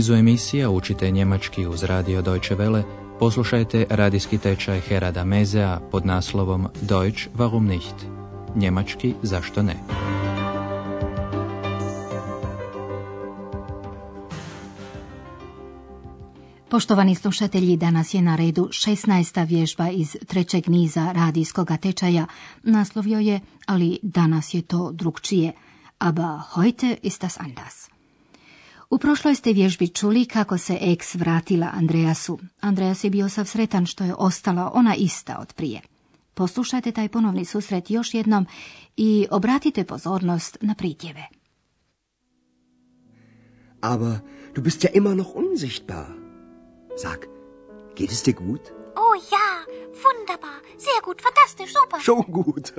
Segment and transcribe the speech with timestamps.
[0.00, 2.82] nizu emisija učite njemački uz radio Deutsche Welle,
[3.18, 7.94] poslušajte radijski tečaj Herada Mezea pod naslovom Deutsch warum nicht?
[8.54, 9.76] Njemački zašto ne?
[16.70, 19.46] Poštovani slušatelji, danas je na redu 16.
[19.46, 22.26] vježba iz trećeg niza radijskog tečaja.
[22.62, 25.52] Naslovio je, ali danas je to drugčije.
[25.98, 27.99] Aber heute ist das anders.
[28.90, 32.38] U prošloj ste vježbi čuli kako se ex vratila Andreasu.
[32.60, 35.80] Andreas je bio sav sretan što je ostala ona ista od prije.
[36.34, 38.46] Poslušajte taj ponovni susret još jednom
[38.96, 41.26] i obratite pozornost na pritjeve.
[43.80, 44.18] Aber
[44.54, 46.06] du bist ja immer noch unsichtbar.
[47.02, 47.18] Sag,
[47.96, 48.60] geht es dir gut?
[48.96, 49.64] Oh ja,
[50.04, 52.00] wunderbar, sehr gut, fantastisch, super.
[52.00, 52.72] Schon gut.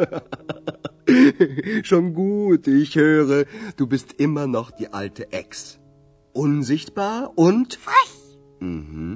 [1.88, 3.46] Schon gut, ich höre,
[3.78, 5.81] du bist immer noch die alte Ex.
[6.34, 7.78] Unsichtbar und...
[7.78, 8.14] Frech.
[8.62, 9.14] Mhm.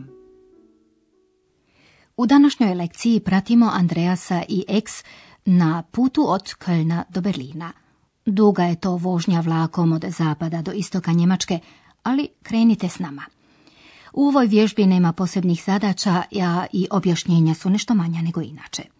[2.17, 5.03] U današnjoj lekciji pratimo Andreasa i ex
[5.45, 7.71] na putu od Kölna do Berlina.
[8.25, 11.59] Duga je to vožnja vlakom od zapada do istoka Njemačke,
[12.03, 13.25] ali krenite s nama.
[14.13, 18.94] U ovoj vježbi nema posebnih zadaća, a i objašnjenja su nešto manja nego inače.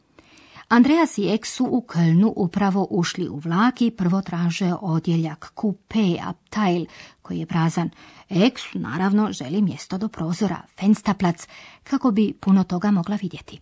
[0.67, 6.17] Andreas i Ek su u Kölnu upravo ušli u vlak i prvo traže odjeljak coupe
[6.23, 6.85] Abteil
[7.21, 7.89] koji je prazan.
[8.30, 11.47] Eks naravno želi mjesto do prozora, Fensterplatz,
[11.83, 13.59] kako bi puno toga mogla vidjeti.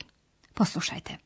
[0.54, 1.18] Poslušajte.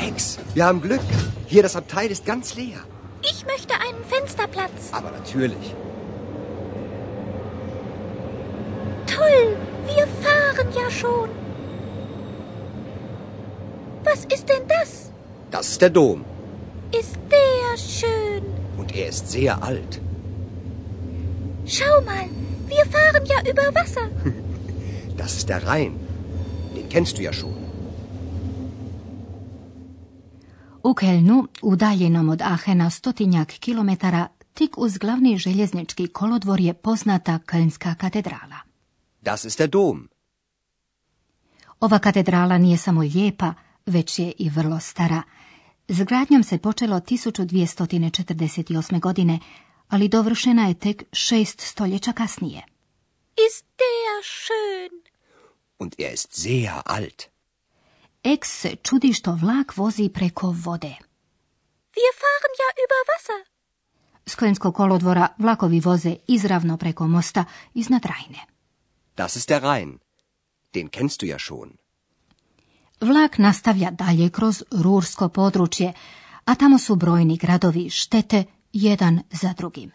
[0.00, 1.00] Ex, wir haben Glück.
[1.48, 2.78] Hier das Abteil ist ganz leer.
[3.22, 4.92] Ich möchte einen Fensterplatz.
[4.92, 5.74] Aber natürlich.
[9.06, 9.56] Toll,
[9.86, 10.06] wir
[10.68, 11.28] fahren ja schon.
[14.04, 15.10] Was ist denn das?
[15.50, 16.24] Das ist der Dom.
[16.92, 18.42] Ist der schön.
[18.78, 20.00] Und er ist sehr alt.
[21.66, 22.26] Schau mal,
[22.66, 24.08] wir fahren ja über Wasser.
[25.16, 25.98] Das ist der Rhein.
[26.76, 27.56] Den kennst du ja schon.
[30.84, 37.94] U Kelnu, udaljenom od Ahena stotinjak kilometara, tik uz glavni željeznički kolodvor je poznata Kölnska
[37.94, 38.60] katedrala.
[39.22, 40.08] Das ist der Dom.
[41.80, 43.54] Ova katedrala nije samo lijepa,
[43.86, 45.22] već je i vrlo stara.
[45.88, 49.00] Zgradnjom se počelo 1248.
[49.00, 49.38] godine,
[49.88, 52.62] ali dovršena je tek šest stoljeća kasnije.
[53.48, 55.02] Ist der schön.
[55.78, 57.22] Und er ist sehr alt.
[58.22, 60.94] Eks se čudi što vlak vozi preko vode.
[61.98, 63.40] Wir fahren ja über Wasser.
[64.26, 67.44] S Kölnskog kolodvora vlakovi voze izravno preko mosta
[67.74, 68.46] iznad Rajne.
[69.16, 69.98] Das ist der Rhein.
[70.78, 71.70] Den kennst du ja schon.
[73.00, 75.92] Vlak nastavlja dalje kroz Rursko područje,
[76.44, 79.90] a tamo su brojni gradovi štete jedan za drugim.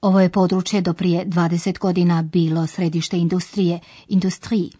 [0.00, 4.70] Ovo je područje do prije 20 godina bilo središte industrije, industriji.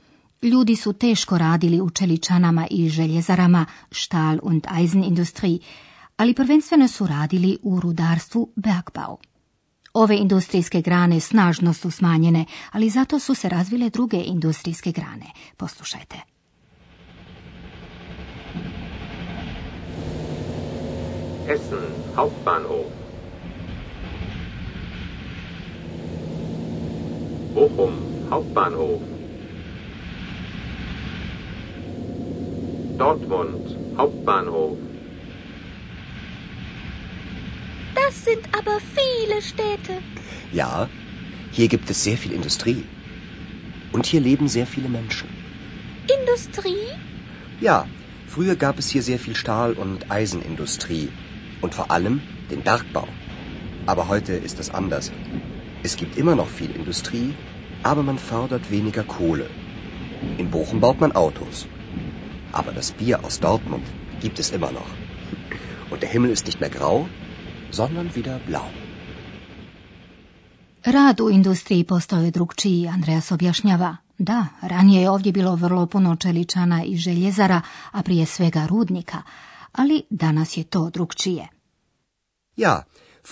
[0.42, 5.58] Ljudi su teško radili u čeličanama i željezarama, štal und Eisenindustrie,
[6.16, 9.18] ali prvenstveno su radili u rudarstvu Bergbau.
[9.98, 15.26] Ove industrijske grane snažno su smanjene, ali zato su se razvile druge industrijske grane.
[15.56, 16.16] Poslušajte.
[21.48, 22.92] Essen Hauptbahnhof.
[27.54, 27.94] Bochum
[28.30, 29.02] Hauptbahnhof.
[32.98, 33.60] Dortmund
[33.96, 34.95] Hauptbahnhof.
[37.96, 40.02] Das sind aber viele Städte.
[40.52, 40.88] Ja,
[41.50, 42.84] hier gibt es sehr viel Industrie.
[43.92, 45.28] Und hier leben sehr viele Menschen.
[46.20, 46.88] Industrie?
[47.60, 47.86] Ja,
[48.26, 51.08] früher gab es hier sehr viel Stahl- und Eisenindustrie.
[51.62, 52.20] Und vor allem
[52.50, 53.08] den Bergbau.
[53.86, 55.10] Aber heute ist das anders.
[55.82, 57.32] Es gibt immer noch viel Industrie,
[57.82, 59.48] aber man fördert weniger Kohle.
[60.36, 61.66] In Bochum baut man Autos.
[62.52, 63.86] Aber das Bier aus Dortmund
[64.20, 64.90] gibt es immer noch.
[65.88, 67.08] Und der Himmel ist nicht mehr grau,
[67.72, 68.64] sondern wieder blau.
[70.84, 73.96] Rad u industriji postao je drugčiji, Andreas objašnjava.
[74.18, 77.60] Da, ranije je ovdje bilo vrlo puno čeličana i željezara,
[77.90, 79.22] a prije svega rudnika,
[79.72, 81.48] ali danas je to drugčije.
[82.56, 82.82] Ja,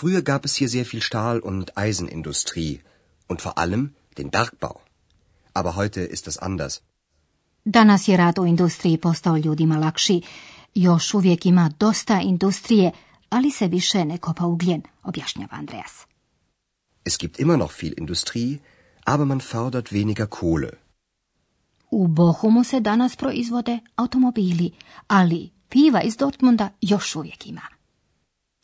[0.01, 2.79] früher gab es hier sehr viel Stahl- und Eisenindustrie.
[3.27, 4.75] Und vor allem den Bergbau.
[5.53, 6.81] Aber heute ist das anders.
[7.65, 10.21] Danas je rad u industriji postao ljudima lakši.
[10.75, 12.91] Još uvijek ima dosta industrije,
[13.29, 16.05] ali se više ne kopa ugljen, objašnjava Andreas.
[17.05, 18.57] Es gibt immer noch viel Industrie,
[19.03, 20.71] aber man fördert weniger Kohle.
[21.91, 24.71] U Bohumu se danas proizvode automobili,
[25.07, 27.61] ali piva iz Dortmunda još uvijek ima.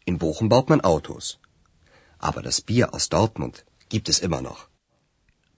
[0.06, 1.38] In Bochum baut man Autos.
[2.20, 3.54] Aber das Bier aus Dortmund
[3.90, 4.60] gibt es immer noch.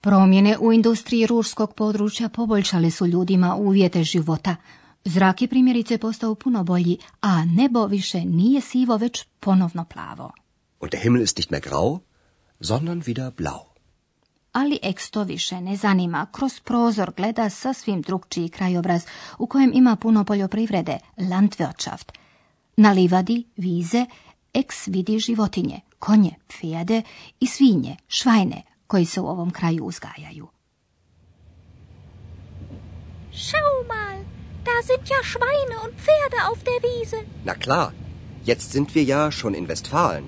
[0.00, 4.56] Promjene u industriji ruskog područja poboljšale su ljudima uvjete života.
[5.04, 10.32] Zrak je primjerice postao puno bolji, a nebo više nije sivo, već ponovno plavo.
[10.80, 11.98] Und der Himmel ist nicht mehr grau,
[12.60, 13.74] sondern wieder blau.
[14.52, 16.26] Ali Eks to više ne zanima.
[16.32, 19.02] Kroz prozor gleda sasvim drugčiji krajobraz
[19.38, 22.12] u kojem ima puno poljoprivrede, Landwirtschaft.
[22.76, 24.06] Na livadi, vize,
[24.54, 27.02] Eks vidi životinje, konje, pferde
[27.40, 30.48] i svinje, švajne, koji se u ovom kraju uzgajaju.
[33.32, 34.33] Schau mal,
[34.70, 37.18] da sind ja Schweine und Pferde auf der Wiese.
[37.44, 37.92] Na klar,
[38.44, 40.26] jetzt sind wir ja schon in Westfalen.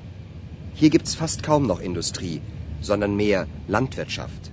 [0.75, 2.41] Hier gibt's fast kaum noch Industrie,
[2.81, 4.53] sondern mehr Landwirtschaft.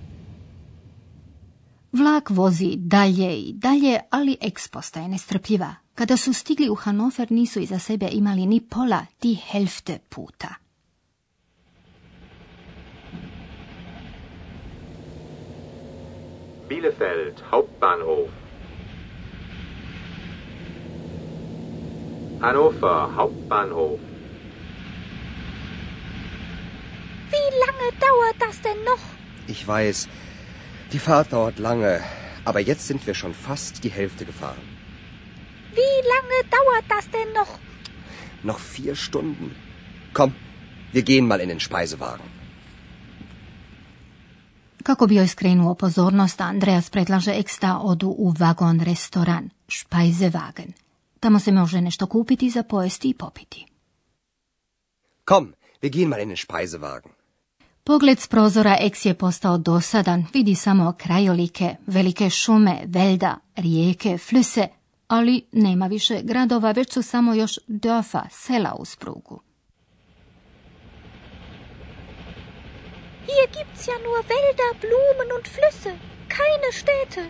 [1.93, 5.75] Vlak vozi dalje i dalje, ali Eks postaje nestrpljiva.
[5.95, 10.55] Kada su stigli u Hanover nisu iza sebe imali ni pola, ti helfte puta.
[16.69, 18.42] Bielefeld Hauptbahnhof.
[22.43, 23.99] Hannover Hauptbahnhof.
[27.33, 29.03] Wie lange dauert das denn noch?
[29.47, 30.09] Ich weiß,
[30.91, 32.01] die Fahrt dauert lange,
[32.43, 34.67] aber jetzt sind wir schon fast die Hälfte gefahren.
[35.79, 37.51] Wie lange dauert das denn noch?
[38.43, 39.55] Noch vier Stunden.
[40.13, 40.35] Komm,
[40.91, 42.27] wir gehen mal in den Speisewagen.
[44.83, 50.82] Kako bi joj skrenuo pozornost, Andreas predlaže eksta odu u vagon restoran, Speisewagen.
[51.23, 53.65] Tamo se može nešto kupiti za pojesti i popiti.
[55.25, 57.11] Komm, wir gehen mal in den Speisewagen.
[57.83, 64.67] Pogled s prozora Eks je postao dosadan, vidi samo krajolike, velike šume, velda, rijeke, flüsse,
[65.07, 69.41] ali nema više gradova, već su samo još dörfa, sela uz prugu.
[73.25, 75.91] Hier gibt's ja nur Wälder, Blumen und Flüsse.
[76.27, 77.21] Keine Städte,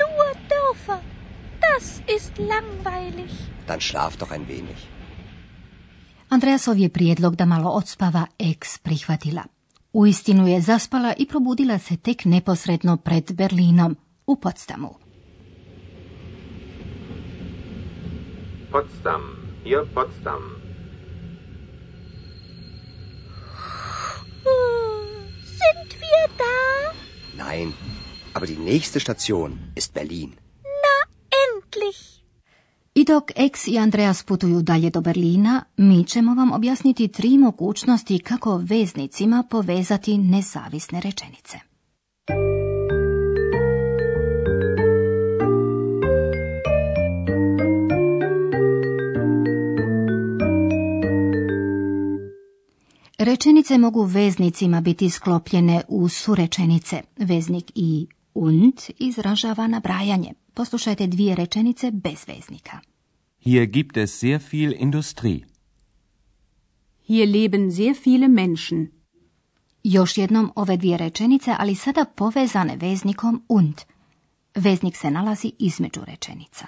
[0.00, 1.15] nur Dörfer.
[1.60, 3.30] Das ist langweilig.
[3.66, 4.88] Dann schlaf doch ein wenig.
[6.28, 9.44] Andreasov je prijedlog da malo odspava Eks prihvatila.
[9.92, 14.94] Uistinu je zaspala i probudila se tek neposredno pred Berlinom, u Potsdamu.
[18.70, 19.22] Potsdam.
[19.64, 20.42] Hier Potsdam.
[25.60, 26.92] Sind wir da?
[27.44, 27.72] Nein,
[28.34, 30.45] aber die nächste Station ist Berlin.
[33.06, 38.56] Dok Eks i Andreas putuju dalje do Berlina, mi ćemo vam objasniti tri mogućnosti kako
[38.56, 41.58] veznicima povezati nezavisne rečenice.
[53.18, 57.02] Rečenice mogu veznicima biti sklopljene u surečenice.
[57.16, 60.32] Veznik i und izražava nabrajanje.
[60.54, 62.95] Poslušajte dvije rečenice bez veznika.
[63.46, 65.44] Hier gibt es sehr viel Industrie.
[67.06, 68.90] Hier leben sehr viele Menschen.
[69.82, 73.80] Još jednom ove dvije rečenice, ali sada povezane veznikom und.
[74.54, 76.66] Veznik se nalazi između rečenica.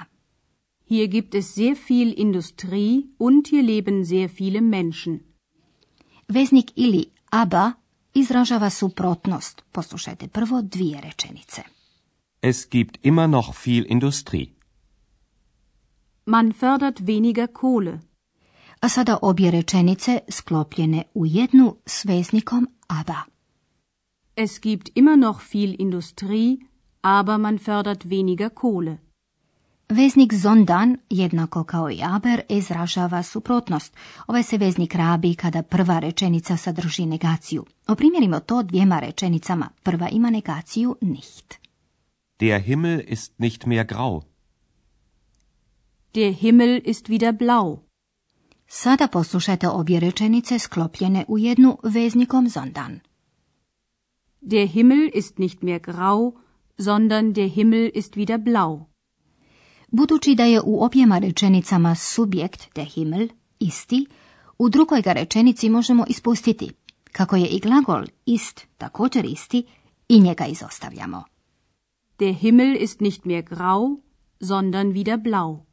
[0.89, 5.19] Hier gibt es sehr viel Industrie und hier leben sehr viele Menschen.
[6.29, 7.71] Veznik ili aber
[8.15, 9.63] izražava suprotnost.
[9.73, 11.63] Poslušajte prvo dvije rečenice.
[12.43, 14.58] Es gibt immer noch viel Industrie.
[16.31, 18.01] Man fördert weniger Kohle.
[18.81, 23.17] A sada obje rečenice sklopljene u jednu s veznikom aber.
[24.37, 26.57] Es gibt immer noch viel Industrie,
[27.01, 28.99] aber man fördert weniger Kohle.
[29.89, 33.97] Veznik zondan, jednako kao i aber, izražava suprotnost.
[34.27, 37.65] Ovaj se veznik rabi kada prva rečenica sadrži negaciju.
[37.87, 39.69] Oprimjerimo to dvijema rečenicama.
[39.83, 41.55] Prva ima negaciju nicht.
[42.41, 44.28] Der Himmel ist nicht mehr grau.
[46.15, 47.79] Der Himmel ist wieder blau.
[48.69, 53.01] Sada poslušajte obje rečenice sklopljene u jednu veznikom zondan.
[54.41, 56.33] Der Himmel ist nicht mehr grau,
[56.79, 58.87] sondern der Himmel ist wieder blau.
[59.89, 64.07] Budući da je u objema rečenicama subjekt der Himmel isti,
[64.59, 66.71] u drugoj ga rečenici možemo ispustiti.
[67.13, 69.65] Kako je i glagol ist također isti,
[70.09, 71.25] i njega izostavljamo.
[72.19, 74.01] Der Himmel ist nicht mehr grau,
[74.41, 75.68] sondern wieder blau.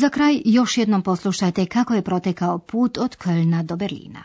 [0.00, 4.24] Za kraj još jednom poslušajte kako je protekao put od Kölna do Berlina.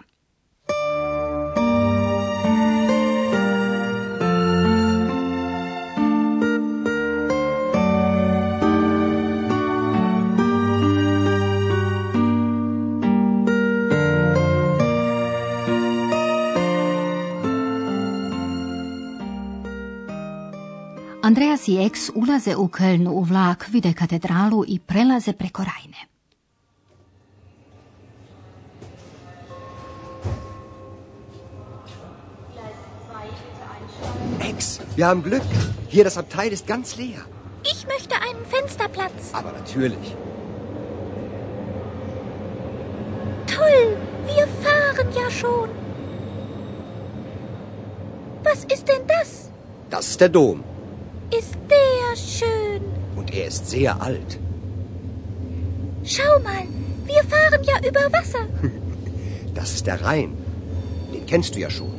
[21.35, 26.05] Andreas i Ex ulaze u Köln u vlak, vide katedralu i prelaze preko Rajne.
[34.49, 35.43] Ex, wir haben Glück.
[35.89, 37.25] Hier, das Abteil ist ganz leer.
[37.63, 39.33] Ich möchte einen Fensterplatz.
[39.33, 40.15] Aber natürlich.
[43.55, 43.97] Toll,
[44.29, 45.69] wir fahren ja schon.
[48.45, 49.51] Was ist denn das?
[49.89, 50.63] Das ist der Dom.
[51.39, 52.81] Ist der schön.
[53.15, 54.39] Und er ist sehr alt.
[56.03, 56.63] Schau mal,
[57.05, 58.45] wir fahren ja über Wasser.
[59.55, 60.31] Das ist der Rhein.
[61.13, 61.95] Den kennst du ja schon.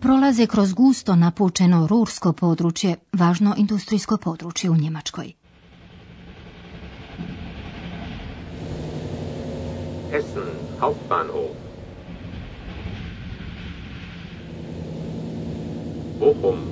[0.00, 5.32] Prolaze kroz gusto napučeno rursko područje, važno industrijsko područje u Njemačkoj.
[10.12, 11.50] Essen Hauptbahnhof.
[16.20, 16.71] Bochum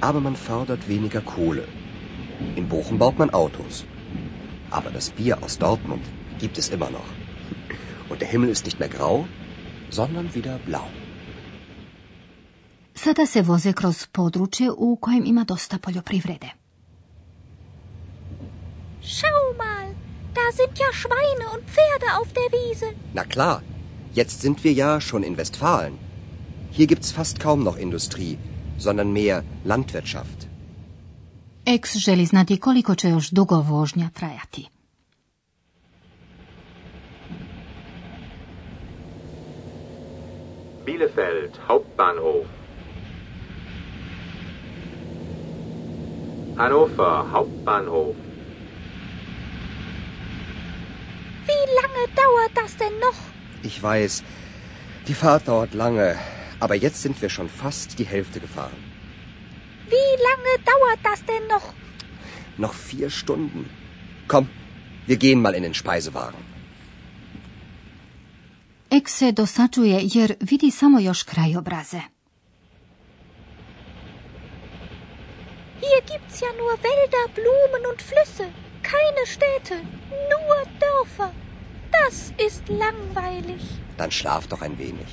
[0.00, 1.64] aber man fördert weniger Kohle.
[2.56, 3.84] In Bochum baut man Autos.
[4.70, 6.04] Aber das Bier aus Dortmund
[6.38, 7.10] gibt es immer noch.
[8.08, 9.26] Und der Himmel ist nicht mehr grau,
[9.90, 10.86] sondern wieder blau.
[12.94, 16.50] Sada se voze kroz područje u kojem ima dosta poljoprivrede.
[19.02, 19.86] Schau mal,
[20.34, 22.86] da sind ja Schweine und Pferde auf der Wiese.
[23.14, 23.62] Na klar,
[24.12, 25.98] jetzt sind wir ja schon in Westfalen.
[26.70, 28.38] Hier gibt's fast kaum noch Industrie,
[28.80, 30.46] sondern mehr Landwirtschaft.
[31.66, 34.66] Ex želi znati koliko će još dugo vožnja trajati.
[40.86, 42.46] Bielefeld Hauptbahnhof.
[46.56, 48.16] Hannover Hauptbahnhof.
[51.46, 53.18] Wie lange dauert das denn noch?
[53.62, 54.22] Ich weiß,
[55.08, 56.16] die Fahrt dauert lange,
[56.60, 58.82] aber jetzt sind wir schon fast die Hälfte gefahren.
[59.94, 61.72] Wie lange dauert das denn noch?
[62.56, 63.68] Noch vier Stunden.
[64.28, 64.48] Komm,
[65.06, 66.50] wir gehen mal in den Speisewagen.
[68.90, 72.00] Ex se dosačuje jer vidi samo još krajobraze.
[75.80, 78.46] Hier gibt's ja nur Wälder, Blumen und Flüsse.
[78.82, 79.76] Keine Städte,
[80.32, 81.30] nur Dörfer.
[81.98, 83.62] Das ist langweilig.
[83.96, 85.08] Dann schlaf doch ein wenig.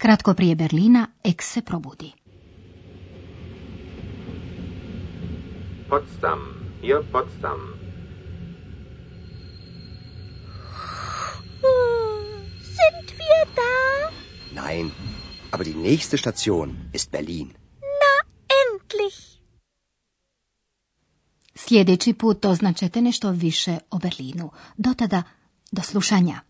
[0.00, 2.12] Kratko prije Berlina, Ex se probudi.
[5.88, 6.38] Potsdam.
[6.82, 7.60] Hier Potsdam.
[12.76, 13.72] Sind wir da?
[14.62, 14.90] Nein,
[15.50, 17.48] aber die nächste Station ist Berlin.
[18.02, 18.12] Na,
[18.60, 19.18] endlich.
[21.54, 24.50] Sljedeći put doznačete nešto više o Berlinu.
[24.76, 25.22] Do tada,
[25.72, 26.49] do slušanja.